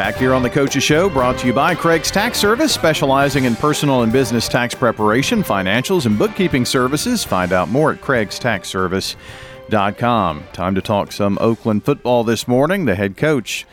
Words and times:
Back 0.00 0.16
here 0.16 0.32
on 0.32 0.42
the 0.42 0.48
Coaches 0.48 0.82
Show, 0.82 1.10
brought 1.10 1.36
to 1.40 1.46
you 1.46 1.52
by 1.52 1.74
Craig's 1.74 2.10
Tax 2.10 2.38
Service, 2.38 2.72
specializing 2.72 3.44
in 3.44 3.54
personal 3.54 4.00
and 4.00 4.10
business 4.10 4.48
tax 4.48 4.74
preparation, 4.74 5.42
financials, 5.42 6.06
and 6.06 6.18
bookkeeping 6.18 6.64
services. 6.64 7.22
Find 7.22 7.52
out 7.52 7.68
more 7.68 7.92
at 7.92 8.00
craigstaxservice.com. 8.00 10.44
Time 10.54 10.74
to 10.74 10.80
talk 10.80 11.12
some 11.12 11.36
Oakland 11.38 11.84
football 11.84 12.24
this 12.24 12.48
morning. 12.48 12.86
The 12.86 12.94
head 12.94 13.18
coach 13.18 13.66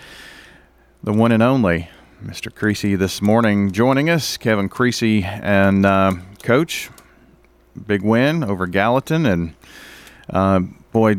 the 1.01 1.13
one 1.13 1.31
and 1.31 1.41
only 1.41 1.89
Mr. 2.21 2.53
Creasy 2.53 2.97
this 2.97 3.21
morning 3.21 3.71
joining 3.71 4.09
us. 4.09 4.35
Kevin 4.35 4.67
Creasy 4.67 5.23
and 5.23 5.85
uh, 5.85 6.11
Coach, 6.43 6.89
big 7.85 8.01
win 8.01 8.43
over 8.43 8.67
Gallatin. 8.67 9.25
And 9.25 9.53
uh, 10.29 10.59
boy, 10.91 11.15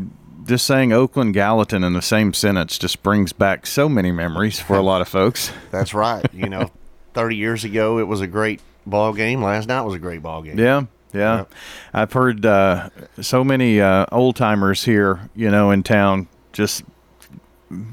just 0.49 0.65
saying 0.65 0.91
Oakland 0.91 1.33
Gallatin 1.33 1.83
in 1.83 1.93
the 1.93 2.01
same 2.01 2.33
sentence 2.33 2.77
just 2.77 3.03
brings 3.03 3.31
back 3.31 3.65
so 3.67 3.87
many 3.87 4.11
memories 4.11 4.59
for 4.59 4.75
a 4.75 4.81
lot 4.81 4.99
of 4.99 5.07
folks. 5.07 5.53
That's 5.71 5.93
right. 5.93 6.25
You 6.33 6.49
know, 6.49 6.71
30 7.13 7.35
years 7.35 7.63
ago, 7.63 7.99
it 7.99 8.07
was 8.07 8.19
a 8.19 8.27
great 8.27 8.59
ball 8.85 9.13
game. 9.13 9.41
Last 9.43 9.67
night 9.67 9.81
was 9.83 9.93
a 9.93 9.99
great 9.99 10.21
ball 10.21 10.41
game. 10.41 10.57
Yeah. 10.57 10.85
Yeah. 11.13 11.45
I've 11.93 12.13
heard 12.13 12.45
uh, 12.45 12.89
so 13.21 13.43
many 13.43 13.79
uh, 13.79 14.07
old 14.11 14.35
timers 14.35 14.83
here, 14.83 15.29
you 15.35 15.49
know, 15.49 15.71
in 15.71 15.83
town 15.83 16.27
just 16.51 16.83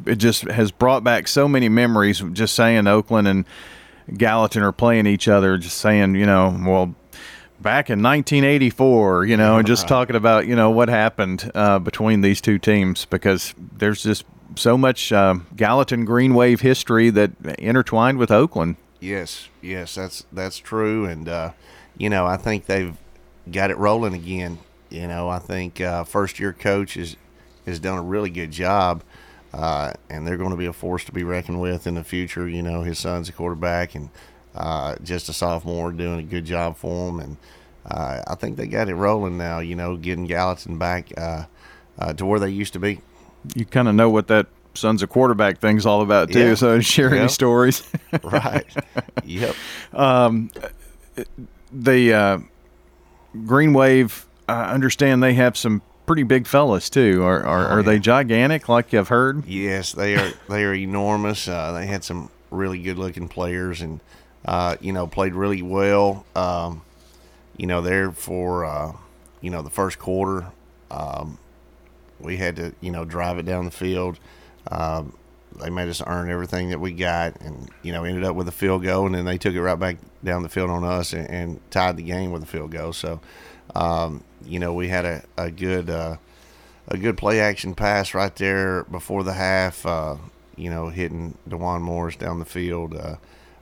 it 0.06 0.16
just 0.16 0.42
has 0.44 0.70
brought 0.70 1.04
back 1.04 1.28
so 1.28 1.46
many 1.46 1.68
memories. 1.68 2.22
Just 2.32 2.54
saying 2.54 2.86
Oakland 2.86 3.28
and 3.28 3.44
Gallatin 4.16 4.62
are 4.62 4.72
playing 4.72 5.06
each 5.06 5.28
other. 5.28 5.58
Just 5.58 5.78
saying, 5.78 6.14
you 6.14 6.26
know, 6.26 6.58
well, 6.64 6.94
back 7.66 7.90
in 7.90 8.00
1984, 8.00 9.24
you 9.24 9.36
know, 9.36 9.58
and 9.58 9.66
just 9.66 9.88
talking 9.88 10.14
about, 10.14 10.46
you 10.46 10.54
know, 10.54 10.70
what 10.70 10.88
happened 10.88 11.50
uh, 11.52 11.80
between 11.80 12.20
these 12.20 12.40
two 12.40 12.60
teams 12.60 13.06
because 13.06 13.56
there's 13.58 14.04
just 14.04 14.24
so 14.54 14.78
much 14.78 15.10
uh, 15.10 15.34
Gallatin 15.56 16.04
Green 16.04 16.34
Wave 16.34 16.60
history 16.60 17.10
that 17.10 17.32
intertwined 17.58 18.18
with 18.18 18.30
Oakland. 18.30 18.76
Yes, 19.00 19.48
yes, 19.60 19.96
that's 19.96 20.24
that's 20.30 20.58
true, 20.58 21.06
and 21.06 21.28
uh, 21.28 21.50
you 21.98 22.08
know, 22.08 22.24
I 22.24 22.36
think 22.36 22.66
they've 22.66 22.96
got 23.50 23.72
it 23.72 23.78
rolling 23.78 24.14
again. 24.14 24.58
You 24.88 25.08
know, 25.08 25.28
I 25.28 25.40
think 25.40 25.80
uh, 25.80 26.04
first 26.04 26.38
year 26.38 26.52
coach 26.52 26.96
is 26.96 27.16
has 27.66 27.80
done 27.80 27.98
a 27.98 28.02
really 28.02 28.30
good 28.30 28.52
job 28.52 29.02
uh, 29.52 29.92
and 30.10 30.26
they're 30.26 30.36
going 30.36 30.50
to 30.50 30.56
be 30.56 30.66
a 30.66 30.72
force 30.72 31.04
to 31.04 31.12
be 31.12 31.24
reckoned 31.24 31.60
with 31.60 31.86
in 31.86 31.94
the 31.94 32.04
future. 32.04 32.46
You 32.48 32.62
know, 32.62 32.82
his 32.82 32.98
son's 32.98 33.28
a 33.28 33.32
quarterback 33.32 33.94
and 33.94 34.10
uh, 34.56 34.96
just 35.02 35.28
a 35.28 35.32
sophomore, 35.32 35.92
doing 35.92 36.20
a 36.20 36.22
good 36.22 36.44
job 36.44 36.76
for 36.76 37.06
them. 37.06 37.20
and 37.20 37.36
uh, 37.88 38.22
I 38.26 38.34
think 38.34 38.56
they 38.56 38.66
got 38.66 38.88
it 38.88 38.94
rolling 38.94 39.38
now. 39.38 39.60
You 39.60 39.76
know, 39.76 39.96
getting 39.96 40.26
Gallatin 40.26 40.78
back 40.78 41.12
uh, 41.16 41.44
uh, 41.98 42.12
to 42.14 42.26
where 42.26 42.40
they 42.40 42.50
used 42.50 42.72
to 42.72 42.78
be. 42.78 43.00
You 43.54 43.64
kind 43.64 43.88
of 43.88 43.94
know 43.94 44.10
what 44.10 44.26
that 44.28 44.46
son's 44.74 45.02
of 45.02 45.08
quarterback 45.08 45.58
thing's 45.58 45.86
all 45.86 46.02
about 46.02 46.30
too. 46.30 46.48
Yeah. 46.48 46.54
So 46.54 46.80
share 46.80 47.10
yep. 47.10 47.20
any 47.20 47.28
stories, 47.28 47.82
right? 48.22 48.66
Yep. 49.24 49.54
Um, 49.94 50.50
the 51.72 52.12
uh, 52.12 52.38
Green 53.46 53.72
Wave, 53.72 54.26
I 54.46 54.74
understand 54.74 55.22
they 55.22 55.32
have 55.32 55.56
some 55.56 55.80
pretty 56.04 56.22
big 56.22 56.46
fellas 56.46 56.90
too. 56.90 57.22
Are 57.22 57.42
are, 57.42 57.66
are 57.66 57.82
they 57.82 57.98
gigantic 57.98 58.68
like 58.68 58.92
I've 58.92 59.08
heard? 59.08 59.46
Yes, 59.46 59.92
they 59.92 60.16
are. 60.16 60.32
they 60.50 60.64
are 60.64 60.74
enormous. 60.74 61.48
Uh, 61.48 61.72
they 61.72 61.86
had 61.86 62.04
some 62.04 62.30
really 62.50 62.78
good 62.82 62.98
looking 62.98 63.28
players, 63.28 63.80
and 63.80 64.00
uh, 64.46 64.76
you 64.80 64.92
know 64.92 65.06
played 65.06 65.34
really 65.34 65.62
well. 65.62 66.24
Um, 66.34 66.82
you 67.56 67.66
know, 67.66 67.82
there 67.82 68.10
for 68.12 68.64
uh, 68.64 68.92
you 69.40 69.50
know 69.50 69.62
the 69.62 69.70
first 69.70 69.98
quarter, 69.98 70.46
um, 70.90 71.38
we 72.18 72.36
had 72.36 72.56
to 72.56 72.74
you 72.80 72.90
know 72.90 73.04
drive 73.04 73.38
it 73.38 73.44
down 73.44 73.64
the 73.64 73.70
field. 73.70 74.18
Um, 74.70 75.12
they 75.58 75.70
made 75.70 75.88
us 75.88 76.02
earn 76.06 76.30
everything 76.30 76.70
that 76.70 76.80
we 76.80 76.92
got, 76.92 77.40
and 77.40 77.70
you 77.82 77.92
know 77.92 78.04
ended 78.04 78.24
up 78.24 78.36
with 78.36 78.48
a 78.48 78.52
field 78.52 78.82
goal, 78.82 79.06
and 79.06 79.14
then 79.14 79.24
they 79.24 79.38
took 79.38 79.54
it 79.54 79.62
right 79.62 79.78
back 79.78 79.98
down 80.24 80.42
the 80.42 80.48
field 80.48 80.70
on 80.70 80.84
us 80.84 81.12
and, 81.12 81.28
and 81.30 81.70
tied 81.70 81.96
the 81.96 82.02
game 82.02 82.32
with 82.32 82.42
a 82.42 82.46
field 82.46 82.70
goal. 82.70 82.92
So 82.92 83.20
um, 83.74 84.22
you 84.44 84.58
know, 84.58 84.72
we 84.72 84.88
had 84.88 85.04
a, 85.04 85.24
a 85.36 85.50
good 85.50 85.90
uh, 85.90 86.16
a 86.88 86.98
good 86.98 87.16
play 87.16 87.40
action 87.40 87.74
pass 87.74 88.14
right 88.14 88.34
there 88.36 88.84
before 88.84 89.24
the 89.24 89.32
half. 89.32 89.84
Uh, 89.84 90.16
you 90.56 90.70
know, 90.70 90.88
hitting 90.88 91.36
Dewan 91.46 91.82
Morris 91.82 92.16
down 92.16 92.38
the 92.38 92.46
field 92.46 92.94
uh, 92.94 93.16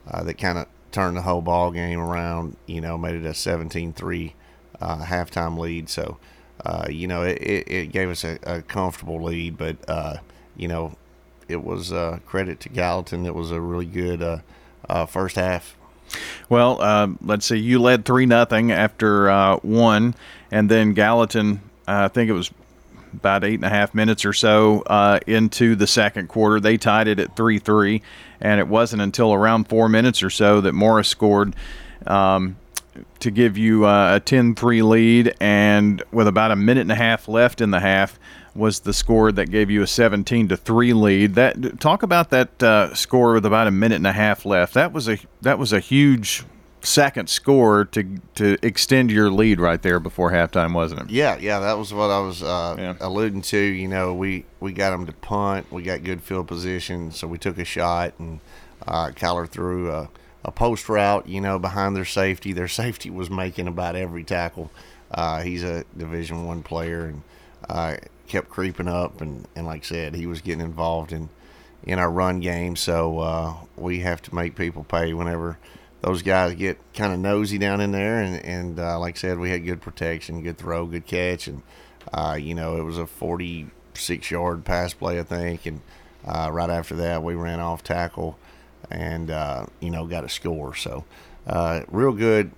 uh 0.07 0.23
that 0.23 0.37
kind 0.37 0.57
of 0.57 0.67
turned 0.95 1.17
the 1.17 1.21
whole 1.21 1.41
ball 1.41 1.71
game 1.71 1.99
around. 1.99 2.57
You 2.65 2.81
know, 2.81 2.97
made 2.97 3.15
it 3.15 3.25
a 3.25 3.31
17-3 3.31 4.33
uh, 4.81 5.05
halftime 5.05 5.57
lead. 5.57 5.89
So, 5.89 6.17
uh, 6.65 6.87
you 6.89 7.07
know, 7.07 7.23
it, 7.23 7.37
it, 7.41 7.91
gave 7.91 8.09
us 8.09 8.23
a, 8.23 8.39
a 8.43 8.61
comfortable 8.63 9.21
lead, 9.21 9.57
but 9.57 9.77
you 10.57 10.67
know, 10.67 10.95
it 11.47 11.63
was 11.63 11.93
credit 12.25 12.59
to 12.61 12.69
Gallatin. 12.69 13.25
It 13.25 13.35
was 13.35 13.51
a 13.51 13.61
really 13.61 13.85
good 13.85 14.41
first 15.07 15.35
half. 15.35 15.75
Well, 16.49 16.81
uh, 16.81 17.07
let's 17.21 17.45
see. 17.45 17.57
You 17.57 17.79
led 17.79 18.05
three 18.05 18.25
nothing 18.25 18.71
after 18.71 19.29
uh, 19.29 19.57
one, 19.57 20.15
and 20.51 20.69
then 20.69 20.93
Gallatin. 20.93 21.61
Uh, 21.87 22.05
I 22.05 22.07
think 22.07 22.29
it 22.29 22.33
was 22.33 22.51
about 23.17 23.43
eight 23.43 23.55
and 23.55 23.65
a 23.65 23.69
half 23.69 23.93
minutes 23.93 24.25
or 24.25 24.33
so 24.33 24.81
uh, 24.81 25.19
into 25.27 25.75
the 25.75 25.87
second 25.87 26.27
quarter. 26.29 26.59
They 26.59 26.77
tied 26.77 27.07
it 27.07 27.19
at 27.19 27.35
three 27.35 27.59
three, 27.59 28.01
and 28.39 28.59
it 28.59 28.67
wasn't 28.67 29.01
until 29.01 29.33
around 29.33 29.67
four 29.69 29.89
minutes 29.89 30.23
or 30.23 30.29
so 30.29 30.61
that 30.61 30.73
Morris 30.73 31.07
scored. 31.07 31.55
Um, 32.05 32.57
to 33.19 33.29
give 33.29 33.57
you 33.57 33.85
uh, 33.85 34.17
a 34.17 34.21
10-3 34.21 34.87
lead 34.87 35.35
and 35.41 36.01
with 36.11 36.27
about 36.29 36.51
a 36.51 36.55
minute 36.55 36.81
and 36.81 36.91
a 36.93 36.95
half 36.95 37.27
left 37.27 37.59
in 37.59 37.71
the 37.71 37.81
half 37.81 38.17
was 38.55 38.81
the 38.81 38.93
score 38.93 39.31
that 39.33 39.51
gave 39.51 39.69
you 39.69 39.81
a 39.81 39.87
17 39.87 40.47
to 40.47 40.57
3 40.57 40.93
lead. 40.93 41.35
That 41.35 41.79
talk 41.79 42.03
about 42.03 42.29
that 42.29 42.63
uh, 42.63 42.93
score 42.95 43.33
with 43.33 43.45
about 43.45 43.67
a 43.67 43.71
minute 43.71 43.95
and 43.95 44.07
a 44.07 44.13
half 44.13 44.45
left. 44.45 44.73
That 44.73 44.93
was 44.93 45.09
a 45.09 45.17
that 45.41 45.59
was 45.59 45.73
a 45.73 45.79
huge 45.79 46.45
second 46.85 47.29
score 47.29 47.85
to 47.85 48.17
to 48.35 48.57
extend 48.61 49.11
your 49.11 49.29
lead 49.29 49.59
right 49.59 49.81
there 49.81 49.99
before 49.99 50.31
halftime, 50.31 50.73
wasn't 50.73 51.01
it? 51.01 51.09
Yeah, 51.09 51.37
yeah, 51.37 51.59
that 51.59 51.77
was 51.77 51.93
what 51.93 52.09
I 52.09 52.19
was 52.19 52.41
uh, 52.41 52.75
yeah. 52.77 52.95
alluding 52.99 53.41
to. 53.43 53.57
You 53.57 53.87
know, 53.87 54.13
we 54.13 54.45
we 54.59 54.73
got 54.73 54.91
them 54.91 55.05
to 55.05 55.13
punt. 55.13 55.71
We 55.71 55.83
got 55.83 56.03
good 56.03 56.21
field 56.21 56.47
position, 56.47 57.11
so 57.11 57.27
we 57.27 57.37
took 57.37 57.57
a 57.57 57.65
shot 57.65 58.13
and 58.19 58.39
uh, 58.87 59.09
Kyler 59.09 59.49
threw 59.49 59.91
a, 59.91 60.09
a 60.43 60.51
post 60.51 60.87
route. 60.87 61.27
You 61.27 61.41
know, 61.41 61.59
behind 61.59 61.95
their 61.95 62.05
safety. 62.05 62.53
Their 62.53 62.67
safety 62.67 63.09
was 63.09 63.29
making 63.29 63.67
about 63.67 63.95
every 63.95 64.23
tackle. 64.23 64.71
Uh, 65.11 65.41
he's 65.41 65.63
a 65.63 65.83
Division 65.97 66.45
One 66.45 66.63
player 66.63 67.05
and 67.05 67.21
uh, 67.69 67.97
kept 68.27 68.49
creeping 68.49 68.87
up, 68.87 69.21
and, 69.21 69.47
and 69.55 69.65
like 69.65 69.83
I 69.83 69.85
said, 69.85 70.15
he 70.15 70.25
was 70.25 70.41
getting 70.41 70.61
involved 70.61 71.11
in 71.11 71.29
in 71.83 71.99
our 71.99 72.09
run 72.11 72.39
game. 72.39 72.75
So 72.75 73.19
uh, 73.19 73.53
we 73.75 73.99
have 73.99 74.21
to 74.23 74.35
make 74.35 74.55
people 74.55 74.83
pay 74.83 75.13
whenever 75.13 75.57
those 76.05 76.21
guys 76.21 76.53
get 76.53 76.77
kind 76.93 77.11
of 77.11 77.19
nosy 77.19 77.57
down 77.57 77.81
in 77.81 77.91
there. 77.91 78.19
And, 78.19 78.45
and 78.45 78.79
uh, 78.79 78.99
like 78.99 79.15
I 79.15 79.19
said, 79.19 79.39
we 79.39 79.49
had 79.49 79.65
good 79.65 79.81
protection, 79.81 80.43
good 80.43 80.57
throw, 80.57 80.85
good 80.85 81.07
catch, 81.07 81.47
and 81.47 81.63
uh, 82.13 82.37
you 82.39 82.53
know 82.53 82.77
it 82.77 82.83
was 82.83 82.99
a 82.99 83.07
46 83.07 84.29
yard 84.29 84.63
pass 84.63 84.93
play, 84.93 85.19
I 85.19 85.23
think, 85.23 85.65
and 85.65 85.81
uh, 86.23 86.49
right 86.51 86.69
after 86.69 86.95
that 86.97 87.23
we 87.23 87.33
ran 87.33 87.59
off 87.59 87.83
tackle 87.83 88.37
and 88.91 89.31
uh, 89.31 89.65
you 89.79 89.89
know 89.89 90.05
got 90.05 90.23
a 90.23 90.29
score. 90.29 90.75
So 90.75 91.05
uh, 91.47 91.81
real 91.87 92.13
good 92.13 92.51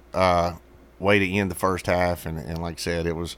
way 0.99 1.19
to 1.19 1.31
end 1.31 1.49
the 1.49 1.55
first 1.55 1.85
half, 1.85 2.25
and, 2.25 2.37
and 2.37 2.61
like 2.61 2.75
I 2.75 2.81
said, 2.81 3.05
it 3.05 3.15
was 3.15 3.37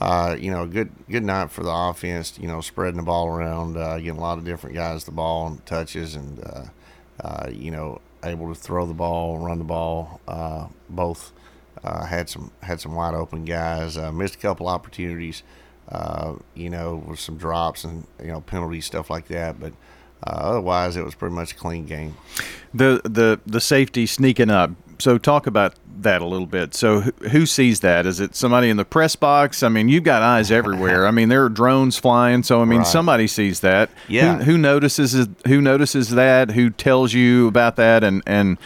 uh, 0.00 0.36
you 0.38 0.50
know, 0.50 0.62
a 0.62 0.68
good 0.68 0.90
good 1.10 1.24
night 1.24 1.50
for 1.50 1.62
the 1.62 1.72
offense. 1.72 2.38
You 2.40 2.48
know, 2.48 2.60
spreading 2.60 2.96
the 2.96 3.02
ball 3.02 3.26
around, 3.28 3.76
uh, 3.76 3.98
getting 3.98 4.18
a 4.18 4.20
lot 4.20 4.38
of 4.38 4.44
different 4.44 4.76
guys 4.76 5.04
the 5.04 5.10
ball 5.10 5.48
and 5.48 5.66
touches, 5.66 6.14
and 6.14 6.42
uh, 6.42 6.64
uh, 7.22 7.50
you 7.50 7.70
know, 7.70 8.00
able 8.24 8.48
to 8.48 8.54
throw 8.54 8.86
the 8.86 8.94
ball, 8.94 9.38
run 9.38 9.58
the 9.58 9.64
ball. 9.64 10.20
Uh, 10.26 10.66
both 10.88 11.32
uh, 11.84 12.04
had 12.04 12.28
some 12.28 12.50
had 12.62 12.80
some 12.80 12.94
wide 12.94 13.14
open 13.14 13.44
guys. 13.44 13.96
Uh, 13.96 14.12
missed 14.12 14.34
a 14.34 14.38
couple 14.38 14.68
opportunities. 14.68 15.42
Uh, 15.88 16.36
you 16.54 16.70
know, 16.70 17.02
with 17.06 17.18
some 17.18 17.36
drops 17.36 17.82
and 17.84 18.06
you 18.20 18.28
know 18.28 18.40
penalties, 18.40 18.86
stuff 18.86 19.10
like 19.10 19.26
that. 19.28 19.58
But 19.58 19.72
uh, 20.24 20.30
otherwise, 20.30 20.96
it 20.96 21.04
was 21.04 21.14
pretty 21.14 21.34
much 21.34 21.52
a 21.52 21.56
clean 21.56 21.86
game. 21.86 22.16
The 22.72 23.00
the 23.04 23.40
the 23.46 23.60
safety 23.60 24.06
sneaking 24.06 24.50
up. 24.50 24.70
So 24.98 25.18
talk 25.18 25.46
about 25.46 25.74
that 26.02 26.22
a 26.22 26.26
little 26.26 26.46
bit. 26.46 26.74
So 26.74 27.00
who, 27.00 27.10
who 27.28 27.46
sees 27.46 27.80
that? 27.80 28.06
Is 28.06 28.20
it 28.20 28.34
somebody 28.34 28.70
in 28.70 28.76
the 28.76 28.84
press 28.84 29.16
box? 29.16 29.62
I 29.62 29.68
mean, 29.68 29.88
you've 29.88 30.04
got 30.04 30.22
eyes 30.22 30.50
everywhere. 30.50 31.06
I 31.06 31.10
mean, 31.10 31.28
there 31.28 31.44
are 31.44 31.48
drones 31.48 31.98
flying, 31.98 32.42
so 32.42 32.60
I 32.60 32.64
mean, 32.64 32.78
right. 32.80 32.86
somebody 32.86 33.26
sees 33.26 33.60
that. 33.60 33.90
Yeah. 34.08 34.38
Who, 34.38 34.52
who 34.52 34.58
notices 34.58 35.28
who 35.46 35.60
notices 35.60 36.10
that? 36.10 36.50
Who 36.50 36.70
tells 36.70 37.12
you 37.12 37.48
about 37.48 37.76
that? 37.76 38.04
And 38.04 38.22
and 38.26 38.58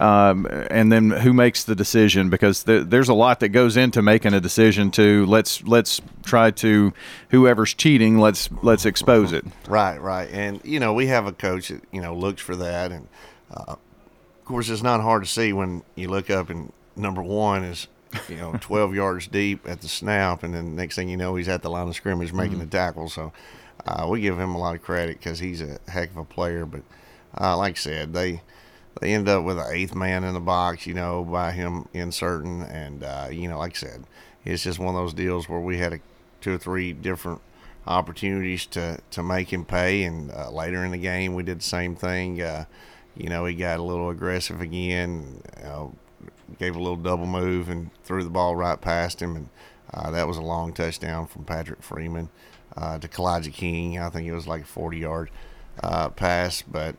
um, 0.00 0.46
and 0.70 0.90
then 0.90 1.10
who 1.10 1.34
makes 1.34 1.64
the 1.64 1.74
decision? 1.74 2.30
Because 2.30 2.64
th- 2.64 2.86
there's 2.86 3.10
a 3.10 3.14
lot 3.14 3.40
that 3.40 3.50
goes 3.50 3.76
into 3.76 4.00
making 4.00 4.32
a 4.32 4.40
decision. 4.40 4.90
To 4.92 5.26
let's 5.26 5.62
let's 5.64 6.00
try 6.24 6.50
to 6.52 6.92
whoever's 7.28 7.74
cheating, 7.74 8.18
let's 8.18 8.48
let's 8.62 8.86
expose 8.86 9.32
it. 9.32 9.44
Right, 9.68 10.00
right. 10.00 10.28
And 10.32 10.60
you 10.64 10.80
know, 10.80 10.94
we 10.94 11.08
have 11.08 11.26
a 11.26 11.32
coach 11.32 11.68
that 11.68 11.82
you 11.92 12.00
know 12.00 12.14
looks 12.14 12.40
for 12.40 12.56
that, 12.56 12.92
and 12.92 13.08
uh, 13.50 13.72
of 13.72 14.44
course, 14.44 14.70
it's 14.70 14.82
not 14.82 15.00
hard 15.00 15.22
to 15.22 15.28
see 15.28 15.52
when 15.52 15.82
you 15.96 16.08
look 16.08 16.30
up 16.30 16.48
and 16.48 16.72
number 16.96 17.22
one 17.22 17.64
is 17.64 17.86
you 18.28 18.36
know 18.36 18.52
12 18.60 18.94
yards 18.94 19.26
deep 19.26 19.68
at 19.68 19.80
the 19.80 19.88
snap, 19.88 20.42
and 20.42 20.54
then 20.54 20.76
next 20.76 20.96
thing 20.96 21.08
you 21.08 21.16
know, 21.16 21.36
he's 21.36 21.48
at 21.48 21.62
the 21.62 21.70
line 21.70 21.88
of 21.88 21.96
scrimmage 21.96 22.32
making 22.32 22.58
mm-hmm. 22.58 22.60
the 22.60 22.66
tackle. 22.66 23.08
So 23.08 23.32
uh, 23.86 24.06
we 24.08 24.20
give 24.20 24.38
him 24.38 24.54
a 24.54 24.58
lot 24.58 24.74
of 24.74 24.82
credit 24.82 25.18
because 25.18 25.38
he's 25.38 25.60
a 25.62 25.78
heck 25.88 26.10
of 26.10 26.16
a 26.16 26.24
player. 26.24 26.66
But 26.66 26.82
uh, 27.38 27.56
like 27.56 27.76
I 27.76 27.78
said, 27.78 28.12
they 28.12 28.42
they 29.00 29.14
end 29.14 29.28
up 29.28 29.44
with 29.44 29.58
an 29.58 29.66
eighth 29.70 29.94
man 29.94 30.24
in 30.24 30.34
the 30.34 30.40
box, 30.40 30.86
you 30.86 30.94
know, 30.94 31.24
by 31.24 31.52
him 31.52 31.88
inserting. 31.92 32.62
And, 32.62 33.04
uh, 33.04 33.28
you 33.30 33.48
know, 33.48 33.58
like 33.58 33.76
I 33.76 33.78
said, 33.78 34.04
it's 34.44 34.64
just 34.64 34.78
one 34.78 34.94
of 34.94 35.00
those 35.00 35.14
deals 35.14 35.48
where 35.48 35.60
we 35.60 35.78
had 35.78 35.92
a, 35.92 36.00
two 36.40 36.54
or 36.54 36.58
three 36.58 36.92
different 36.92 37.40
opportunities 37.86 38.66
to, 38.66 38.98
to 39.12 39.22
make 39.22 39.52
him 39.52 39.64
pay. 39.64 40.02
And 40.02 40.30
uh, 40.32 40.50
later 40.50 40.84
in 40.84 40.90
the 40.90 40.98
game, 40.98 41.34
we 41.34 41.42
did 41.42 41.60
the 41.60 41.64
same 41.64 41.94
thing. 41.94 42.42
Uh, 42.42 42.64
you 43.16 43.28
know, 43.28 43.44
he 43.44 43.54
got 43.54 43.78
a 43.78 43.82
little 43.82 44.10
aggressive 44.10 44.60
again, 44.60 45.42
you 45.58 45.62
know, 45.62 45.94
gave 46.58 46.76
a 46.76 46.78
little 46.78 46.96
double 46.96 47.26
move 47.26 47.68
and 47.68 47.90
threw 48.04 48.24
the 48.24 48.30
ball 48.30 48.56
right 48.56 48.80
past 48.80 49.20
him. 49.20 49.36
And 49.36 49.48
uh, 49.92 50.10
that 50.10 50.26
was 50.26 50.36
a 50.36 50.42
long 50.42 50.72
touchdown 50.72 51.26
from 51.26 51.44
Patrick 51.44 51.82
Freeman 51.82 52.28
uh, 52.76 52.98
to 52.98 53.08
Kalijah 53.08 53.52
King. 53.52 53.98
I 53.98 54.10
think 54.10 54.26
it 54.26 54.34
was 54.34 54.46
like 54.46 54.62
a 54.62 54.66
40 54.66 54.98
yard 54.98 55.30
uh, 55.82 56.08
pass. 56.10 56.62
But, 56.62 56.96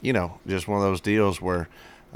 you 0.00 0.12
know, 0.12 0.40
just 0.46 0.68
one 0.68 0.78
of 0.78 0.84
those 0.84 1.00
deals 1.00 1.40
where 1.40 1.68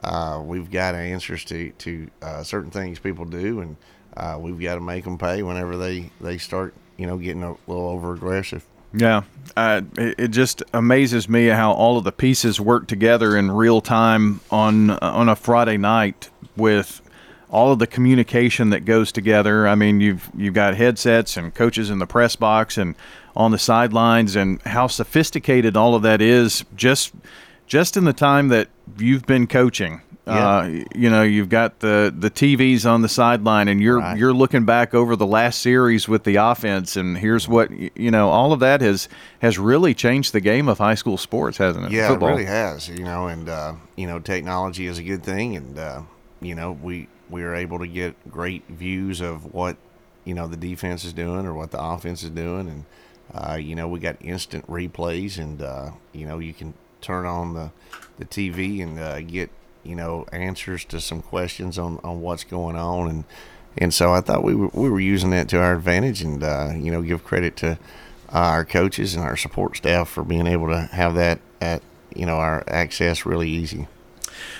uh, 0.02 0.42
we've 0.44 0.70
got 0.70 0.94
answers 0.94 1.44
to 1.44 1.70
to 1.70 2.10
uh, 2.22 2.42
certain 2.42 2.70
things 2.70 2.98
people 2.98 3.24
do, 3.24 3.60
and 3.60 3.76
uh, 4.16 4.38
we've 4.38 4.60
got 4.60 4.74
to 4.74 4.80
make 4.80 5.04
them 5.04 5.18
pay 5.18 5.42
whenever 5.42 5.76
they 5.76 6.10
they 6.20 6.38
start, 6.38 6.74
you 6.96 7.06
know, 7.06 7.16
getting 7.16 7.42
a 7.42 7.56
little 7.66 7.88
over 7.88 8.14
aggressive. 8.14 8.66
Yeah, 8.92 9.22
uh, 9.56 9.82
it, 9.98 10.14
it, 10.18 10.28
just 10.28 10.62
amazes 10.72 11.28
me 11.28 11.46
how 11.46 11.72
all 11.72 11.98
of 11.98 12.04
the 12.04 12.12
pieces 12.12 12.60
work 12.60 12.86
together 12.86 13.36
in 13.36 13.50
real 13.50 13.80
time 13.80 14.40
on 14.50 14.90
on 14.90 15.28
a 15.28 15.36
Friday 15.36 15.76
night 15.76 16.30
with 16.56 17.02
all 17.50 17.72
of 17.72 17.78
the 17.78 17.86
communication 17.86 18.70
that 18.70 18.84
goes 18.84 19.12
together. 19.12 19.66
I 19.66 19.74
mean, 19.74 20.00
you've 20.00 20.30
you've 20.36 20.54
got 20.54 20.76
headsets 20.76 21.36
and 21.36 21.54
coaches 21.54 21.90
in 21.90 21.98
the 21.98 22.06
press 22.06 22.36
box 22.36 22.76
and 22.78 22.94
on 23.34 23.50
the 23.50 23.58
sidelines, 23.58 24.36
and 24.36 24.60
how 24.62 24.86
sophisticated 24.86 25.76
all 25.76 25.94
of 25.94 26.02
that 26.02 26.20
is. 26.20 26.64
Just 26.74 27.12
just 27.66 27.96
in 27.96 28.04
the 28.04 28.12
time 28.12 28.48
that 28.48 28.68
you've 28.98 29.26
been 29.26 29.46
coaching. 29.46 30.00
Yeah. 30.26 30.48
Uh, 30.48 30.84
you 30.94 31.08
know, 31.08 31.22
you've 31.22 31.48
got 31.48 31.78
the, 31.78 32.12
the 32.16 32.30
TVs 32.30 32.84
on 32.84 33.02
the 33.02 33.08
sideline, 33.08 33.68
and 33.68 33.80
you're 33.80 34.00
right. 34.00 34.18
you're 34.18 34.32
looking 34.32 34.64
back 34.64 34.92
over 34.92 35.14
the 35.14 35.26
last 35.26 35.60
series 35.62 36.08
with 36.08 36.24
the 36.24 36.36
offense, 36.36 36.96
and 36.96 37.16
here's 37.16 37.46
what 37.46 37.70
you 37.96 38.10
know. 38.10 38.28
All 38.28 38.52
of 38.52 38.58
that 38.60 38.80
has 38.80 39.08
has 39.38 39.56
really 39.56 39.94
changed 39.94 40.32
the 40.32 40.40
game 40.40 40.68
of 40.68 40.78
high 40.78 40.96
school 40.96 41.16
sports, 41.16 41.58
hasn't 41.58 41.86
it? 41.86 41.92
Yeah, 41.92 42.08
Football. 42.08 42.30
it 42.30 42.32
really 42.32 42.44
has. 42.46 42.88
You 42.88 43.04
know, 43.04 43.28
and 43.28 43.48
uh, 43.48 43.74
you 43.94 44.08
know, 44.08 44.18
technology 44.18 44.86
is 44.86 44.98
a 44.98 45.04
good 45.04 45.22
thing, 45.22 45.56
and 45.56 45.78
uh, 45.78 46.02
you 46.40 46.56
know, 46.56 46.72
we 46.72 47.08
we 47.30 47.44
are 47.44 47.54
able 47.54 47.78
to 47.78 47.86
get 47.86 48.16
great 48.28 48.66
views 48.68 49.20
of 49.20 49.54
what 49.54 49.76
you 50.24 50.34
know 50.34 50.48
the 50.48 50.56
defense 50.56 51.04
is 51.04 51.12
doing 51.12 51.46
or 51.46 51.54
what 51.54 51.70
the 51.70 51.80
offense 51.80 52.24
is 52.24 52.30
doing, 52.30 52.68
and 52.68 52.84
uh, 53.32 53.54
you 53.54 53.74
know, 53.74 53.88
we 53.88 53.98
got 53.98 54.16
instant 54.20 54.66
replays, 54.66 55.38
and 55.38 55.62
uh, 55.62 55.90
you 56.12 56.26
know, 56.26 56.38
you 56.38 56.54
can 56.54 56.74
turn 57.00 57.26
on 57.26 57.54
the, 57.54 57.70
the 58.18 58.24
TV 58.24 58.82
and 58.82 58.98
uh, 58.98 59.20
get 59.20 59.50
you 59.86 59.94
know 59.96 60.26
answers 60.32 60.84
to 60.86 61.00
some 61.00 61.22
questions 61.22 61.78
on, 61.78 62.00
on 62.02 62.20
what's 62.20 62.44
going 62.44 62.76
on 62.76 63.08
and 63.08 63.24
and 63.78 63.92
so 63.92 64.12
I 64.12 64.22
thought 64.22 64.42
we 64.42 64.54
were, 64.54 64.70
we 64.72 64.88
were 64.88 65.00
using 65.00 65.30
that 65.30 65.48
to 65.50 65.58
our 65.58 65.74
advantage 65.74 66.22
and 66.22 66.42
uh, 66.42 66.72
you 66.76 66.90
know 66.90 67.02
give 67.02 67.24
credit 67.24 67.56
to 67.58 67.72
uh, 67.72 67.76
our 68.32 68.64
coaches 68.64 69.14
and 69.14 69.24
our 69.24 69.36
support 69.36 69.76
staff 69.76 70.08
for 70.08 70.24
being 70.24 70.46
able 70.46 70.68
to 70.68 70.80
have 70.92 71.14
that 71.14 71.40
at 71.60 71.82
you 72.14 72.26
know 72.26 72.36
our 72.36 72.64
access 72.68 73.26
really 73.26 73.48
easy. 73.48 73.86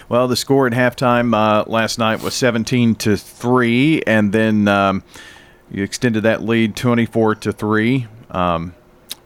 Well, 0.09 0.29
the 0.29 0.37
score 0.37 0.67
at 0.67 0.73
halftime 0.73 1.35
uh, 1.35 1.65
last 1.67 1.99
night 1.99 2.23
was 2.23 2.35
17 2.35 2.95
to 2.97 3.17
three, 3.17 4.03
and 4.07 4.33
then 4.33 4.69
um, 4.69 5.03
you 5.71 5.83
extended 5.83 6.23
that 6.23 6.43
lead 6.43 6.77
24 6.77 7.35
to 7.37 7.53
three 7.53 8.07
um, 8.31 8.75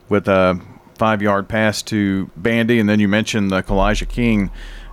with 0.08 0.26
a 0.26 0.61
five 0.94 1.23
yard 1.23 1.49
pass 1.49 1.82
to 1.82 2.31
Bandy, 2.37 2.79
and 2.79 2.88
then 2.88 3.00
you 3.00 3.08
mentioned 3.08 3.50
the 3.50 3.62
Kalijah 3.62 4.08
King 4.08 4.50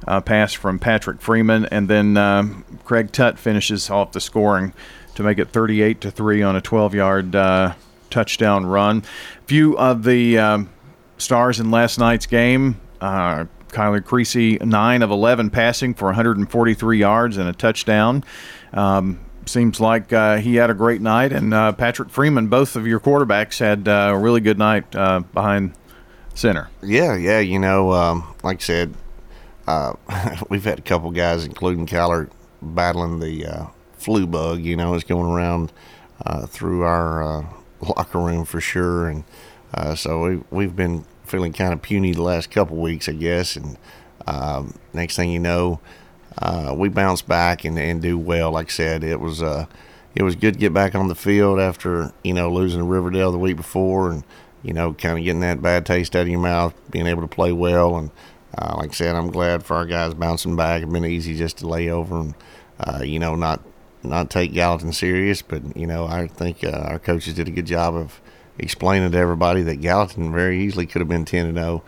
uh, 0.08 0.22
pass 0.22 0.54
from 0.54 0.80
Patrick 0.80 1.22
Freeman, 1.22 1.66
and 1.66 1.88
then 1.88 2.18
uh, 2.18 2.48
Craig 2.86 3.12
Tutt 3.12 3.38
finishes 3.38 3.90
off 3.90 4.14
the 4.14 4.22
scoring 4.22 4.74
to 5.16 5.24
make 5.24 5.38
it 5.38 5.50
38 5.50 6.02
to 6.02 6.12
three 6.12 6.42
on 6.42 6.56
a 6.56 6.62
12 6.62 6.94
yard 6.96 7.36
uh, 7.36 7.74
touchdown 8.10 8.66
run. 8.66 9.04
Few 9.46 9.78
of 9.78 10.04
the 10.04 10.38
um, 10.38 10.70
stars 11.18 11.60
in 11.60 11.72
last 11.72 11.98
night's 11.98 12.26
game. 12.26 12.80
Uh, 13.02 13.46
Kyler 13.70 14.04
Creasy, 14.04 14.58
9 14.58 15.02
of 15.02 15.12
11 15.12 15.50
passing 15.50 15.94
for 15.94 16.06
143 16.06 16.98
yards 16.98 17.38
and 17.38 17.50
a 17.50 17.54
touchdown. 17.54 18.24
Um, 18.74 19.20
seems 19.46 19.80
like 19.80 20.12
uh, 20.14 20.38
he 20.38 20.56
had 20.56 20.70
a 20.70 20.74
great 20.74 21.02
night, 21.02 21.32
and 21.32 21.54
uh, 21.54 21.72
Patrick 21.74 22.10
Freeman, 22.10 22.48
both 22.48 22.76
of 22.76 22.88
your 22.88 23.00
quarterbacks 23.00 23.60
had 23.60 23.88
uh, 23.88 24.12
a 24.14 24.18
really 24.18 24.42
good 24.42 24.58
night 24.58 24.96
uh, 24.96 25.20
behind 25.34 25.74
center. 26.34 26.70
Yeah, 26.82 27.16
yeah. 27.16 27.40
You 27.40 27.60
know, 27.60 27.92
um, 27.92 28.36
like 28.44 28.58
I 28.58 28.64
said, 28.64 28.94
uh, 29.68 29.94
we've 30.50 30.64
had 30.64 30.80
a 30.80 30.84
couple 30.84 31.12
guys, 31.12 31.46
including 31.46 31.86
Kyler, 31.86 32.30
battling 32.62 33.20
the 33.20 33.46
uh, 33.46 33.66
flu 33.94 34.26
bug. 34.26 34.62
You 34.62 34.76
know, 34.76 34.94
it's 34.94 35.04
going 35.04 35.32
around 35.32 35.72
uh, 36.26 36.48
through 36.48 36.84
our 36.84 37.24
uh, 37.24 37.46
locker 37.82 38.20
room 38.20 38.46
for 38.46 38.62
sure, 38.62 39.10
and 39.10 39.24
uh, 39.74 39.96
so 39.96 40.24
we 40.24 40.42
we've 40.50 40.76
been 40.76 41.06
feeling 41.26 41.54
kind 41.54 41.74
of 41.74 41.82
puny 41.82 42.14
the 42.14 42.22
last 42.22 42.50
couple 42.50 42.78
weeks, 42.78 43.10
I 43.10 43.14
guess. 43.14 43.56
And 43.56 43.78
um, 44.26 44.80
next 44.94 45.16
thing 45.18 45.30
you 45.30 45.40
know, 45.40 45.80
uh, 46.42 46.74
we 46.76 46.88
bounce 46.90 47.22
back 47.22 47.66
and, 47.66 47.78
and 47.78 48.02
do 48.02 48.18
well. 48.18 48.52
Like 48.52 48.68
I 48.68 48.72
said, 48.72 49.04
it 49.04 49.20
was 49.20 49.42
it 49.42 50.24
was 50.24 50.36
good 50.36 50.54
to 50.54 50.60
get 50.60 50.74
back 50.74 50.96
on 50.96 51.10
the 51.10 51.16
field 51.16 51.60
after 51.60 52.12
you 52.24 52.34
know 52.34 52.52
losing 52.52 52.80
to 52.80 52.86
Riverdale 52.86 53.32
the 53.32 53.38
week 53.38 53.58
before 53.58 54.12
and 54.12 54.24
you 54.64 54.74
know, 54.74 54.94
kind 54.94 55.18
of 55.18 55.24
getting 55.24 55.42
that 55.42 55.62
bad 55.62 55.86
taste 55.86 56.16
out 56.16 56.24
of 56.24 56.28
your 56.28 56.40
mouth, 56.40 56.74
being 56.92 57.08
able 57.08 57.22
to 57.22 57.28
play 57.28 57.52
well. 57.52 57.96
And 57.96 58.12
uh, 58.56 58.76
like 58.78 58.92
I 58.92 58.94
said, 58.94 59.16
I'm 59.16 59.32
glad 59.32 59.64
for 59.64 59.76
our 59.76 59.86
guys 59.86 60.14
bouncing 60.14 60.56
back. 60.56 60.84
It's 60.84 60.92
been 60.92 61.06
easy 61.06 61.36
just 61.36 61.58
to 61.60 61.68
lay 61.68 61.90
over 61.90 62.20
and, 62.20 62.36
uh, 62.80 63.02
you 63.04 63.20
know, 63.20 63.36
not 63.36 63.62
not 64.04 64.30
take 64.30 64.54
Gallatin 64.54 64.94
serious. 64.94 65.42
But, 65.42 65.76
you 65.76 65.88
know, 65.88 66.06
I 66.06 66.28
think 66.28 66.64
uh, 66.64 66.70
our 66.70 67.00
coaches 67.00 67.34
did 67.34 67.48
a 67.48 67.52
good 67.52 67.66
job 67.66 67.96
of 67.96 68.22
explaining 68.58 69.12
to 69.12 69.18
everybody 69.18 69.64
that 69.64 69.82
Gallatin 69.82 70.32
very 70.32 70.64
easily 70.64 70.86
could 70.86 71.02
have 71.02 71.10
been 71.10 71.26
10 71.26 71.54
0 71.54 71.84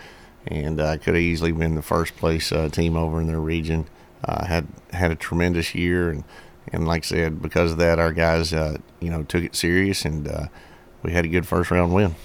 and 0.47 0.79
uh, 0.79 0.97
could 0.97 1.15
have 1.15 1.23
easily 1.23 1.51
been 1.51 1.75
the 1.75 1.81
first 1.81 2.15
place 2.17 2.51
uh, 2.51 2.69
team 2.69 2.95
over 2.97 3.21
in 3.21 3.27
their 3.27 3.39
region. 3.39 3.87
Uh, 4.23 4.45
had 4.45 4.67
had 4.91 5.11
a 5.11 5.15
tremendous 5.15 5.73
year. 5.73 6.09
And, 6.09 6.23
and 6.73 6.87
like 6.87 7.05
I 7.05 7.07
said, 7.07 7.41
because 7.41 7.71
of 7.71 7.77
that, 7.77 7.99
our 7.99 8.11
guys, 8.11 8.51
you 8.51 9.09
know, 9.09 9.23
took 9.23 9.43
it 9.43 9.55
serious 9.55 10.03
and 10.03 10.49
we 11.03 11.13
had 11.13 11.23
a 11.23 11.29
good 11.29 11.47
first 11.47 11.71
round 11.71 11.93
win 11.93 12.15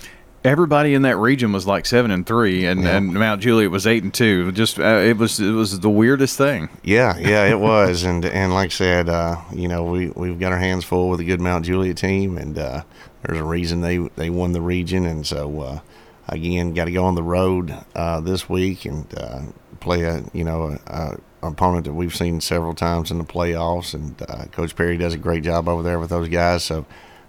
everybody 0.44 0.94
in 0.94 1.02
that 1.02 1.16
region 1.16 1.52
was 1.52 1.66
like 1.66 1.86
seven 1.86 2.10
and 2.10 2.26
three, 2.26 2.66
and, 2.66 2.82
yeah. 2.82 2.96
and 2.96 3.14
Mount 3.14 3.40
Juliet 3.40 3.70
was 3.70 3.86
eight 3.86 4.02
and 4.02 4.12
two. 4.12 4.52
Just 4.52 4.78
uh, 4.78 4.98
it 4.98 5.16
was 5.16 5.40
it 5.40 5.52
was 5.52 5.80
the 5.80 5.90
weirdest 5.90 6.36
thing. 6.36 6.68
Yeah, 6.82 7.16
yeah, 7.16 7.46
it 7.46 7.58
was, 7.58 8.04
and 8.04 8.24
and 8.24 8.52
like 8.52 8.66
I 8.66 8.68
said, 8.68 9.08
uh, 9.08 9.40
you 9.52 9.68
know, 9.68 9.84
we 9.84 10.10
we've 10.10 10.38
got 10.38 10.52
our 10.52 10.58
hands 10.58 10.84
full 10.84 11.08
with 11.08 11.20
a 11.20 11.24
good 11.24 11.40
Mount 11.40 11.64
Juliet 11.64 11.96
team, 11.96 12.36
and 12.36 12.58
uh, 12.58 12.82
there's 13.22 13.40
a 13.40 13.44
reason 13.44 13.80
they 13.80 13.98
they 14.16 14.30
won 14.30 14.52
the 14.52 14.60
region, 14.60 15.06
and 15.06 15.26
so 15.26 15.60
uh, 15.60 15.80
again, 16.28 16.74
got 16.74 16.84
to 16.84 16.92
go 16.92 17.04
on 17.04 17.14
the 17.14 17.22
road 17.22 17.74
uh, 17.94 18.20
this 18.20 18.48
week 18.48 18.84
and 18.84 19.06
uh, 19.18 19.42
play 19.80 20.02
a 20.02 20.22
you 20.32 20.44
know 20.44 20.78
a, 20.86 20.92
a, 20.92 21.18
opponent 21.48 21.84
that 21.84 21.92
we've 21.92 22.14
seen 22.14 22.40
several 22.40 22.74
times 22.74 23.10
in 23.10 23.18
the 23.18 23.24
playoffs, 23.24 23.92
and 23.92 24.16
Coach 24.52 24.74
Perry 24.74 24.96
does 24.96 25.12
a 25.12 25.18
great 25.18 25.42
job 25.42 25.68
over 25.68 25.82
there 25.82 25.98
with 25.98 26.08
those 26.08 26.28
guys. 26.28 26.64
So 26.64 26.86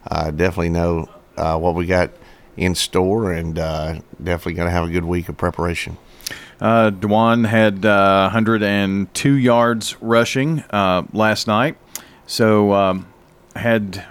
I 0.08 0.32
definitely 0.32 0.70
know 0.70 1.10
what 1.36 1.76
we 1.76 1.86
got 1.86 2.12
in 2.58 2.76
store, 2.76 3.32
and 3.32 3.58
uh, 3.60 4.00
definitely 4.24 4.54
going 4.54 4.68
to 4.68 4.72
have 4.72 4.86
a 4.88 4.92
good 4.92 5.06
week 5.06 5.30
of 5.30 5.38
preparation. 5.38 5.98
Uh, 6.60 6.90
Dewan 6.90 7.44
had 7.44 7.86
uh, 7.86 8.30
102 8.32 9.34
yards 9.34 9.96
rushing 10.02 10.62
uh, 10.70 11.04
last 11.12 11.48
night, 11.48 11.76
so 12.28 12.72
um, 12.74 13.08
had 13.56 14.06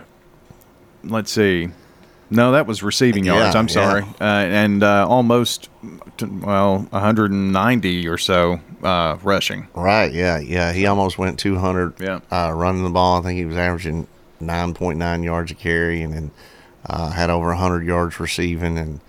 let's 1.03 1.31
see, 1.33 1.69
No, 2.31 2.53
that 2.53 2.67
was 2.67 2.83
receiving 2.83 3.25
yards. 3.25 3.55
Yeah, 3.55 3.59
I'm 3.59 3.69
sorry, 3.69 4.03
yeah. 4.03 4.11
uh, 4.21 4.45
and 4.45 4.83
uh, 4.83 5.07
almost 5.09 5.69
well 6.21 6.87
190 6.91 8.09
or 8.09 8.19
so 8.19 8.61
uh, 8.83 9.17
rushing. 9.23 9.69
Right. 9.75 10.13
Yeah. 10.13 10.39
Yeah. 10.39 10.73
He 10.73 10.87
almost 10.87 11.19
went 11.19 11.39
200. 11.39 12.01
Yeah. 12.01 12.21
Uh, 12.31 12.53
running 12.55 12.85
the 12.85 12.91
ball. 12.91 13.19
I 13.19 13.23
think 13.23 13.39
he 13.39 13.45
was 13.45 13.57
averaging 13.57 14.07
9.9 14.41 15.25
yards 15.25 15.51
a 15.51 15.55
carry, 15.55 16.03
and 16.03 16.13
then 16.13 16.31
uh, 16.87 17.11
had 17.11 17.31
over 17.31 17.49
100 17.49 17.85
yards 17.85 18.21
receiving. 18.21 18.79
And 18.79 19.01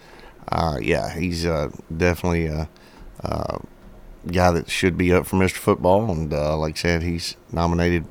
uh, 0.52 0.78
yeah, 0.82 1.14
he's 1.14 1.46
uh, 1.46 1.70
definitely 1.96 2.48
a, 2.48 2.70
a 3.22 3.60
guy 4.32 4.52
that 4.52 4.70
should 4.70 4.98
be 4.98 5.14
up 5.14 5.26
for 5.28 5.38
Mr. 5.38 5.58
Football. 5.58 6.12
And 6.12 6.34
uh, 6.34 6.58
like 6.58 6.76
I 6.76 6.80
said, 6.80 7.04
he's 7.04 7.36
nominated 7.52 8.06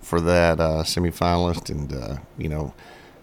for 0.00 0.20
that 0.20 0.60
uh, 0.60 0.82
semifinalist, 0.84 1.70
and 1.70 1.92
uh, 1.92 2.16
you 2.38 2.48
know. 2.48 2.74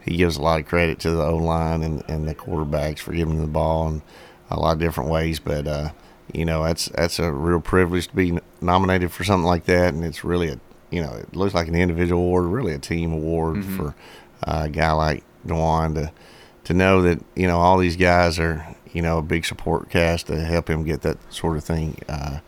He 0.03 0.17
gives 0.17 0.35
a 0.35 0.41
lot 0.41 0.59
of 0.59 0.65
credit 0.65 0.97
to 1.01 1.11
the 1.11 1.21
O 1.21 1.35
line 1.37 1.83
and, 1.83 2.03
and 2.09 2.27
the 2.27 2.33
quarterbacks 2.33 2.97
for 2.97 3.11
giving 3.13 3.35
him 3.35 3.41
the 3.41 3.47
ball 3.47 3.87
in 3.87 4.01
a 4.49 4.59
lot 4.59 4.71
of 4.73 4.79
different 4.79 5.11
ways, 5.11 5.39
but 5.39 5.67
uh, 5.67 5.91
you 6.33 6.43
know 6.43 6.63
that's 6.63 6.85
that's 6.89 7.19
a 7.19 7.31
real 7.31 7.61
privilege 7.61 8.07
to 8.07 8.15
be 8.15 8.39
nominated 8.61 9.11
for 9.11 9.23
something 9.23 9.45
like 9.45 9.65
that, 9.65 9.93
and 9.93 10.03
it's 10.03 10.23
really 10.23 10.49
a 10.49 10.59
you 10.89 11.03
know 11.03 11.13
it 11.13 11.35
looks 11.35 11.53
like 11.53 11.67
an 11.67 11.75
individual 11.75 12.19
award, 12.23 12.45
really 12.45 12.73
a 12.73 12.79
team 12.79 13.13
award 13.13 13.57
Mm-hmm. 13.57 13.77
for 13.77 13.95
a 14.41 14.69
guy 14.69 14.91
like 14.91 15.23
Dewan 15.45 15.95
to 15.95 16.11
to 16.63 16.73
know 16.73 17.01
that 17.01 17.23
you 17.35 17.47
know 17.47 17.59
all 17.59 17.77
these 17.77 17.95
guys 17.95 18.39
are 18.39 18.75
you 18.93 19.01
know 19.01 19.17
a 19.17 19.21
big 19.21 19.45
support 19.45 19.89
cast 19.89 20.27
to 20.27 20.39
help 20.39 20.69
him 20.69 20.83
get 20.83 21.01
that 21.01 21.17
sort 21.33 21.57
of 21.57 21.63
thing 21.63 21.97
uh, 22.07 22.39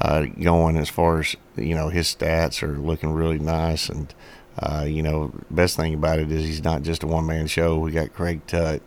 uh, 0.00 0.22
going. 0.22 0.76
As 0.76 0.88
far 0.88 1.20
as 1.20 1.36
you 1.56 1.74
know, 1.74 1.88
his 1.88 2.06
stats 2.14 2.62
are 2.62 2.78
looking 2.78 3.12
really 3.12 3.38
nice, 3.38 3.88
and 3.88 4.12
uh, 4.58 4.84
you 4.86 5.02
know 5.02 5.32
best 5.50 5.76
thing 5.76 5.94
about 5.94 6.18
it 6.18 6.30
is 6.30 6.44
he's 6.44 6.64
not 6.64 6.82
just 6.82 7.02
a 7.02 7.06
one 7.06 7.26
man 7.26 7.46
show. 7.46 7.78
We 7.78 7.92
got 7.92 8.12
Craig 8.12 8.46
Tutt 8.46 8.82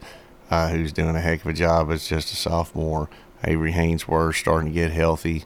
uh, 0.50 0.70
who's 0.70 0.93
doing 0.93 1.15
a 1.15 1.22
heck 1.22 1.41
of 1.41 1.48
a 1.48 1.53
job 1.53 1.91
as 1.91 2.08
just 2.08 2.32
a 2.32 2.36
sophomore. 2.36 3.10
Avery 3.43 3.74
Hainsworth 3.74 4.36
starting 4.36 4.70
to 4.70 4.74
get 4.74 4.91
healthy, 4.91 5.43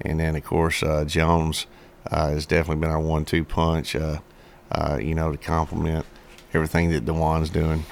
and 0.00 0.20
then 0.20 0.36
of 0.36 0.44
course 0.44 0.82
uh, 0.82 1.04
Jones 1.04 1.66
uh, 2.10 2.30
has 2.30 2.46
definitely 2.46 2.80
been 2.80 2.90
our 2.90 3.00
one-two 3.00 3.44
punch. 3.44 3.96
Uh, 3.96 4.18
uh, 4.70 4.98
you 5.00 5.14
know 5.14 5.30
to 5.30 5.38
complement 5.38 6.06
everything 6.54 6.90
that 6.90 7.04
Dewan's 7.04 7.50
doing. 7.50 7.84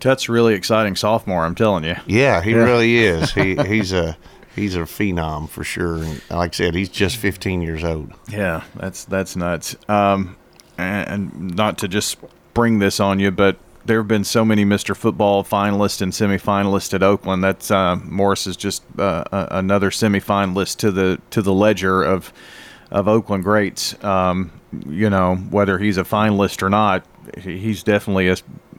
Tutt's 0.00 0.28
really 0.28 0.54
exciting 0.54 0.96
sophomore. 0.96 1.44
I'm 1.44 1.54
telling 1.54 1.84
you. 1.84 1.96
Yeah, 2.06 2.42
he 2.42 2.54
really 2.54 2.98
is. 2.98 3.32
He 3.34 3.56
he's 3.56 3.92
a 3.92 4.16
he's 4.54 4.76
a 4.76 4.80
phenom 4.80 5.48
for 5.48 5.64
sure. 5.64 5.96
And 5.96 6.22
like 6.30 6.52
I 6.54 6.56
said, 6.56 6.74
he's 6.74 6.88
just 6.88 7.16
15 7.16 7.62
years 7.62 7.82
old. 7.84 8.12
Yeah, 8.28 8.64
that's 8.76 9.04
that's 9.04 9.34
nuts. 9.36 9.76
Um, 9.88 10.36
and, 10.76 11.08
and 11.08 11.56
not 11.56 11.78
to 11.78 11.88
just 11.88 12.18
bring 12.52 12.78
this 12.80 13.00
on 13.00 13.18
you, 13.18 13.30
but 13.30 13.56
there 13.86 13.98
have 13.98 14.08
been 14.08 14.24
so 14.24 14.44
many 14.44 14.64
Mr. 14.64 14.96
Football 14.96 15.44
finalists 15.44 16.00
and 16.00 16.12
semifinalists 16.12 16.94
at 16.94 17.02
Oakland. 17.02 17.44
That's 17.44 17.70
uh, 17.70 17.96
Morris 18.04 18.46
is 18.46 18.56
just 18.56 18.82
uh, 18.98 19.24
a- 19.30 19.48
another 19.58 19.90
semifinalist 19.90 20.76
to 20.78 20.90
the 20.90 21.20
to 21.30 21.42
the 21.42 21.52
ledger 21.52 22.02
of 22.02 22.32
of 22.90 23.08
Oakland 23.08 23.44
greats. 23.44 24.02
Um, 24.04 24.52
you 24.88 25.08
know, 25.10 25.36
whether 25.36 25.78
he's 25.78 25.96
a 25.98 26.02
finalist 26.04 26.62
or 26.62 26.68
not, 26.70 27.04
he's 27.38 27.82
definitely 27.82 28.28
a 28.28 28.36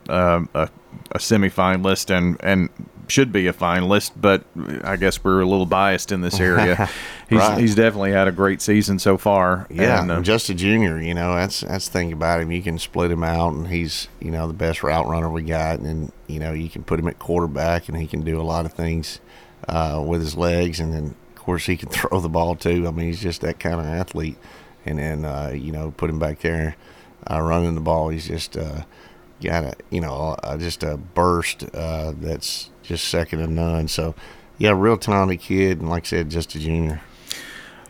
um 0.10 0.50
a, 0.54 0.70
a 1.12 1.18
semifinalist 1.18 2.16
and 2.16 2.38
and 2.44 2.70
should 3.08 3.32
be 3.32 3.48
a 3.48 3.54
finalist. 3.54 4.12
But 4.16 4.44
I 4.84 4.96
guess 4.96 5.24
we're 5.24 5.42
a 5.42 5.46
little 5.46 5.66
biased 5.66 6.12
in 6.12 6.22
this 6.22 6.40
area. 6.40 6.90
he's 7.30 7.40
Right. 7.40 7.60
he's 7.60 7.76
definitely 7.76 8.12
had 8.12 8.28
a 8.28 8.32
great 8.32 8.62
season 8.62 9.00
so 9.00 9.18
far. 9.18 9.68
Yeah, 9.70 10.02
and, 10.02 10.12
uh, 10.12 10.22
just 10.22 10.50
a 10.50 10.54
junior. 10.54 11.00
You 11.00 11.14
know, 11.14 11.36
that's 11.36 11.62
that's 11.62 11.88
the 11.88 11.94
thing 11.94 12.14
about 12.14 12.42
him. 12.42 12.52
You 12.52 12.62
can 12.62 12.80
split 12.80 13.12
him 13.12 13.24
out, 13.24 13.54
and 13.54 13.68
he's 13.68 14.08
you 14.20 14.32
know 14.32 14.48
the 14.48 14.54
best 14.54 14.84
route 14.84 15.08
runner 15.08 15.30
we 15.30 15.44
got, 15.44 15.80
and 15.80 16.12
you 16.28 16.40
know 16.40 16.54
you 16.54 16.70
can 16.70 16.84
put 16.84 17.00
him 17.00 17.08
at 17.08 17.20
quarterback, 17.20 17.88
and 17.90 17.98
he 17.98 18.08
can 18.08 18.22
do 18.22 18.40
a 18.40 18.44
lot 18.44 18.66
of 18.66 18.74
things 18.74 19.20
uh, 19.68 20.04
with 20.06 20.22
his 20.22 20.36
legs, 20.36 20.80
and 20.80 20.94
then 20.94 21.16
of 21.36 21.42
course 21.42 21.66
he 21.66 21.78
can 21.78 21.90
throw 21.92 22.20
the 22.20 22.30
ball 22.30 22.56
too. 22.56 22.88
I 22.88 22.92
mean, 22.92 23.08
he's 23.08 23.22
just 23.22 23.42
that 23.42 23.60
kind 23.60 23.80
of 23.80 23.86
athlete. 23.86 24.38
And 24.88 25.00
then 25.00 25.26
uh, 25.26 25.52
you 25.56 25.72
know 25.72 25.90
put 25.98 26.12
him 26.12 26.20
back 26.20 26.42
there 26.42 26.76
uh, 27.30 27.42
running 27.42 27.76
the 27.76 27.82
ball. 27.82 28.10
He's 28.10 28.28
just 28.28 28.56
uh, 28.58 28.82
got 29.44 29.64
a 29.64 29.74
you 29.90 30.02
know 30.02 30.36
uh, 30.44 30.58
just 30.58 30.84
a 30.84 30.98
burst 30.98 31.64
uh, 31.74 32.14
that's 32.18 32.70
just 32.84 33.08
second 33.08 33.40
to 33.40 33.48
none. 33.48 33.88
So 33.88 34.16
yeah, 34.58 34.72
real 34.76 34.98
talented 34.98 35.40
kid, 35.42 35.80
and 35.80 35.90
like 35.90 36.04
I 36.06 36.08
said, 36.08 36.30
just 36.30 36.56
a 36.56 36.60
junior. 36.60 37.02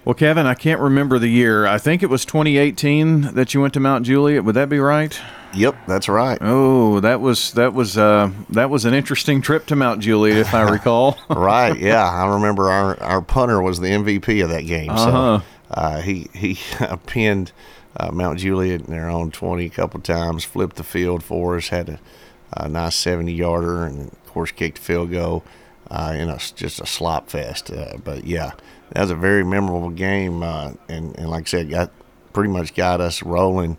well, 0.04 0.16
Kevin, 0.16 0.46
I 0.48 0.56
can't 0.56 0.80
remember 0.82 1.20
the 1.20 1.28
year. 1.28 1.66
I 1.68 1.78
think 1.78 2.02
it 2.02 2.10
was 2.10 2.26
2018 2.26 3.34
that 3.36 3.54
you 3.54 3.62
went 3.62 3.74
to 3.76 3.80
Mount 3.80 4.06
Juliet. 4.06 4.44
Would 4.44 4.56
that 4.56 4.70
be 4.70 4.80
right? 4.80 5.20
Yep, 5.54 5.76
that's 5.88 6.10
right. 6.10 6.38
Oh, 6.42 7.00
that 7.00 7.22
was 7.22 7.54
that 7.54 7.74
was 7.74 7.98
uh, 7.98 8.30
that 8.50 8.70
was 8.70 8.84
an 8.84 8.94
interesting 8.94 9.42
trip 9.42 9.66
to 9.68 9.76
Mount 9.76 10.02
Juliet, 10.02 10.38
if 10.38 10.54
I 10.54 10.62
recall. 10.70 11.18
right. 11.30 11.78
Yeah, 11.80 12.04
I 12.10 12.34
remember 12.34 12.70
our 12.70 13.02
our 13.02 13.22
punter 13.22 13.62
was 13.62 13.80
the 13.80 13.88
MVP 13.88 14.44
of 14.44 14.50
that 14.50 14.66
game. 14.66 14.90
Uh-huh. 14.90 15.40
So 15.40 15.46
uh, 15.72 16.02
he 16.02 16.30
he 16.34 16.58
pinned 17.06 17.52
uh, 17.98 18.12
Mount 18.12 18.40
Juliet 18.40 18.82
in 18.82 18.92
their 18.92 19.10
own 19.10 19.32
twenty 19.32 19.66
a 19.66 19.70
couple 19.70 20.00
times, 20.02 20.44
flipped 20.44 20.76
the 20.76 20.84
field 20.84 21.24
for 21.24 21.58
us, 21.58 21.70
had 21.70 21.90
a, 21.90 22.00
a 22.54 22.70
nice 22.70 22.96
seventy 22.96 23.34
yarder, 23.34 23.86
and 23.86 24.12
of 24.12 24.26
course 24.28 24.52
kicked 24.52 24.80
a 24.80 24.82
field 24.82 25.12
goal 25.12 25.44
uh, 25.90 26.14
in 26.16 26.30
a 26.30 26.38
just 26.56 26.80
a 26.80 26.86
slop 26.86 27.30
fest. 27.30 27.72
Uh, 27.72 27.98
but 28.04 28.26
yeah, 28.26 28.52
that 28.92 29.02
was 29.02 29.12
a 29.12 29.16
very 29.16 29.44
memorable 29.44 29.90
game, 29.90 30.44
uh, 30.44 30.74
and 30.90 31.18
and 31.18 31.30
like 31.30 31.44
I 31.44 31.50
said, 31.50 31.70
got 31.70 31.92
pretty 32.34 32.52
much 32.52 32.74
got 32.76 33.02
us 33.02 33.24
rolling. 33.24 33.78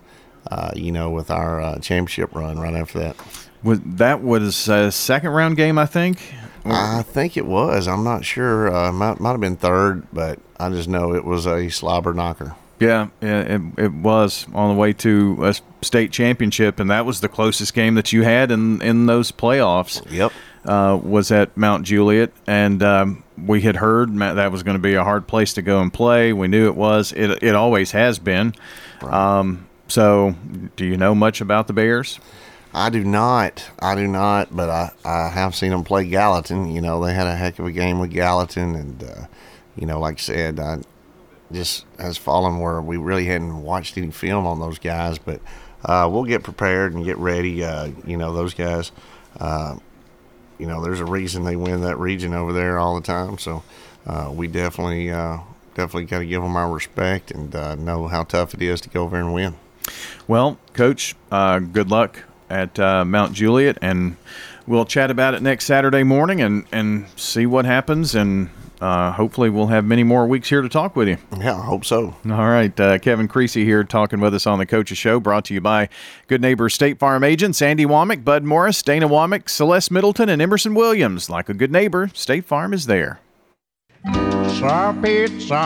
Uh, 0.49 0.71
you 0.77 0.93
know, 0.93 1.09
with 1.09 1.29
our 1.29 1.59
uh, 1.59 1.77
championship 1.79 2.33
run 2.33 2.57
right 2.57 2.73
after 2.73 2.99
that. 2.99 3.17
was 3.63 3.81
that 3.83 4.21
was 4.21 4.69
a 4.69 4.89
second 4.93 5.31
round 5.31 5.57
game, 5.57 5.77
I 5.77 5.85
think. 5.85 6.21
I 6.69 7.01
think 7.03 7.37
it 7.37 7.45
was. 7.45 7.87
I'm 7.87 8.03
not 8.03 8.25
sure. 8.25 8.73
Uh, 8.73 8.91
might 8.91 9.19
might 9.19 9.31
have 9.31 9.41
been 9.41 9.57
third, 9.57 10.07
but 10.11 10.39
I 10.59 10.69
just 10.69 10.89
know 10.89 11.13
it 11.13 11.25
was 11.25 11.45
a 11.45 11.69
slobber 11.69 12.13
knocker. 12.13 12.55
Yeah, 12.79 13.07
yeah, 13.21 13.39
it, 13.41 13.61
it 13.77 13.91
was 13.91 14.45
on 14.53 14.75
the 14.75 14.79
way 14.79 14.93
to 14.93 15.37
a 15.41 15.55
state 15.83 16.11
championship, 16.11 16.79
and 16.79 16.91
that 16.91 17.05
was 17.07 17.21
the 17.21 17.29
closest 17.29 17.73
game 17.73 17.95
that 17.95 18.13
you 18.13 18.21
had 18.23 18.51
in 18.51 18.81
in 18.81 19.07
those 19.07 19.31
playoffs. 19.31 20.05
Yep. 20.11 20.31
uh, 20.65 20.99
was 21.01 21.31
at 21.31 21.57
Mount 21.57 21.85
Juliet, 21.85 22.31
and 22.45 22.83
um, 22.83 23.23
we 23.43 23.61
had 23.61 23.77
heard 23.77 24.15
that 24.17 24.51
was 24.51 24.61
going 24.61 24.77
to 24.77 24.81
be 24.81 24.93
a 24.93 25.03
hard 25.03 25.27
place 25.27 25.53
to 25.53 25.61
go 25.63 25.81
and 25.81 25.91
play. 25.91 26.33
We 26.33 26.47
knew 26.47 26.67
it 26.67 26.75
was. 26.75 27.13
It 27.13 27.41
it 27.41 27.55
always 27.55 27.91
has 27.91 28.19
been. 28.19 28.53
Um, 29.01 29.67
so, 29.87 30.35
do 30.75 30.85
you 30.85 30.97
know 30.97 31.15
much 31.15 31.41
about 31.41 31.67
the 31.67 31.73
Bears? 31.73 32.19
I 32.77 32.91
do 32.91 33.03
not. 33.03 33.67
I 33.79 33.95
do 33.95 34.07
not. 34.07 34.55
But 34.55 34.69
I, 34.69 34.91
I 35.03 35.29
have 35.29 35.55
seen 35.55 35.71
them 35.71 35.83
play 35.83 36.07
Gallatin. 36.07 36.67
You 36.67 36.79
know, 36.79 37.03
they 37.03 37.13
had 37.13 37.25
a 37.25 37.35
heck 37.35 37.57
of 37.57 37.65
a 37.65 37.71
game 37.71 37.99
with 37.99 38.11
Gallatin, 38.11 38.75
and 38.75 39.03
uh, 39.03 39.25
you 39.75 39.87
know, 39.87 39.99
like 39.99 40.19
I 40.19 40.21
said, 40.21 40.59
I 40.59 40.81
just 41.51 41.85
has 41.97 42.17
fallen 42.17 42.59
where 42.59 42.79
we 42.79 42.97
really 42.97 43.25
hadn't 43.25 43.63
watched 43.63 43.97
any 43.97 44.11
film 44.11 44.45
on 44.45 44.59
those 44.59 44.77
guys. 44.77 45.17
But 45.17 45.41
uh, 45.83 46.07
we'll 46.11 46.25
get 46.25 46.43
prepared 46.43 46.93
and 46.93 47.03
get 47.03 47.17
ready. 47.17 47.63
Uh, 47.63 47.89
you 48.05 48.15
know, 48.15 48.31
those 48.31 48.53
guys. 48.53 48.91
Uh, 49.39 49.77
you 50.59 50.67
know, 50.67 50.83
there's 50.83 50.99
a 50.99 51.05
reason 51.05 51.43
they 51.43 51.55
win 51.55 51.81
that 51.81 51.97
region 51.97 52.33
over 52.33 52.53
there 52.53 52.77
all 52.77 52.95
the 52.95 53.05
time. 53.05 53.37
So 53.39 53.63
uh, 54.07 54.31
we 54.33 54.47
definitely, 54.47 55.11
uh, 55.11 55.37
definitely 55.75 56.05
got 56.05 56.19
to 56.19 56.25
give 56.25 56.41
them 56.41 56.55
our 56.55 56.71
respect 56.71 57.29
and 57.29 57.53
know 57.53 58.07
how 58.07 58.23
tough 58.23 58.55
it 58.55 58.61
is 58.63 58.81
to 58.81 58.89
go 58.89 59.03
over 59.03 59.17
and 59.17 59.35
win. 59.35 59.55
Well, 60.27 60.57
Coach, 60.73 61.15
good 61.29 61.91
luck 61.91 62.23
at 62.49 62.77
uh, 62.79 63.05
Mount 63.05 63.33
Juliet, 63.33 63.77
and 63.81 64.17
we'll 64.65 64.85
chat 64.85 65.11
about 65.11 65.33
it 65.33 65.41
next 65.41 65.65
Saturday 65.65 66.03
morning 66.03 66.41
and 66.41 66.65
and 66.71 67.05
see 67.15 67.45
what 67.45 67.65
happens, 67.65 68.15
and 68.15 68.49
uh, 68.79 69.11
hopefully 69.11 69.49
we'll 69.49 69.67
have 69.67 69.85
many 69.85 70.03
more 70.03 70.27
weeks 70.27 70.49
here 70.49 70.61
to 70.61 70.69
talk 70.69 70.95
with 70.95 71.07
you. 71.07 71.17
Yeah, 71.37 71.55
I 71.55 71.65
hope 71.65 71.83
so. 71.83 72.15
All 72.29 72.49
right, 72.49 72.77
uh, 72.79 72.99
Kevin 72.99 73.27
Creasy 73.27 73.65
here 73.65 73.83
talking 73.83 74.19
with 74.19 74.35
us 74.35 74.45
on 74.45 74.59
the 74.59 74.65
Coaches 74.65 74.97
Show, 74.97 75.19
brought 75.19 75.45
to 75.45 75.53
you 75.53 75.61
by 75.61 75.89
Good 76.27 76.41
Neighbor 76.41 76.69
State 76.69 76.99
Farm 76.99 77.23
agents 77.23 77.61
Andy 77.61 77.85
Womack, 77.85 78.23
Bud 78.23 78.43
Morris, 78.43 78.81
Dana 78.83 79.07
Womack, 79.07 79.49
Celeste 79.49 79.91
Middleton, 79.91 80.29
and 80.29 80.41
Emerson 80.41 80.75
Williams. 80.75 81.29
Like 81.29 81.49
a 81.49 81.53
good 81.53 81.71
neighbor, 81.71 82.09
State 82.13 82.45
Farm 82.45 82.73
is 82.73 82.85
there. 82.85 83.19
Some 84.03 85.01
pizza. 85.01 85.65